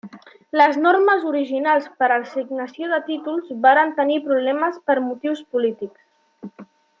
Les 0.59 0.77
normes 0.85 1.25
originals 1.31 1.89
per 1.99 2.07
a 2.07 2.17
l'assignació 2.23 2.89
de 2.93 2.99
títols 3.11 3.53
varen 3.67 3.93
tenir 4.01 4.17
problemes 4.31 4.81
per 4.89 4.97
motius 5.11 5.45
polítics. 5.55 6.67